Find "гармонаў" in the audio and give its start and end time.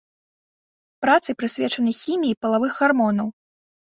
2.81-3.27